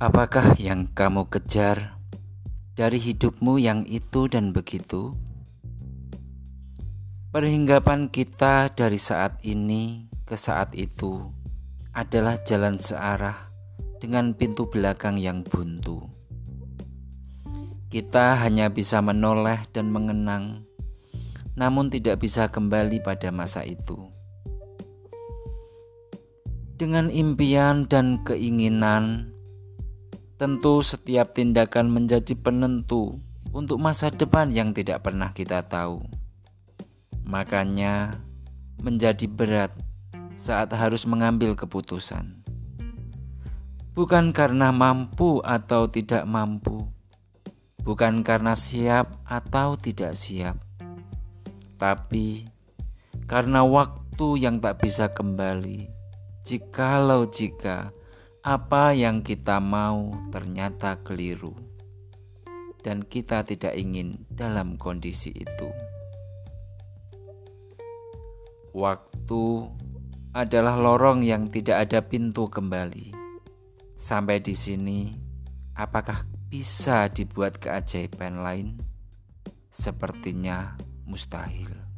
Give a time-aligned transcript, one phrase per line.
[0.00, 2.00] Apakah yang kamu kejar
[2.72, 5.12] dari hidupmu yang itu dan begitu?
[7.36, 11.28] Perhinggapan kita dari saat ini ke saat itu
[11.92, 13.52] adalah jalan searah
[14.00, 16.08] dengan pintu belakang yang buntu.
[17.92, 20.64] Kita hanya bisa menoleh dan mengenang,
[21.60, 24.08] namun tidak bisa kembali pada masa itu
[26.80, 29.28] dengan impian dan keinginan,
[30.40, 33.20] tentu setiap tindakan menjadi penentu
[33.52, 36.00] untuk masa depan yang tidak pernah kita tahu.
[37.28, 38.24] Makanya,
[38.80, 39.68] menjadi berat
[40.40, 42.40] saat harus mengambil keputusan,
[43.92, 46.88] bukan karena mampu atau tidak mampu,
[47.84, 50.56] bukan karena siap atau tidak siap,
[51.76, 52.48] tapi
[53.28, 55.92] karena waktu yang tak bisa kembali.
[56.40, 57.92] Jikalau jika
[58.50, 61.54] apa yang kita mau ternyata keliru,
[62.82, 65.70] dan kita tidak ingin dalam kondisi itu.
[68.74, 69.70] Waktu
[70.34, 73.14] adalah lorong yang tidak ada pintu kembali.
[73.94, 75.14] Sampai di sini,
[75.78, 78.82] apakah bisa dibuat keajaiban lain?
[79.70, 80.74] Sepertinya
[81.06, 81.89] mustahil.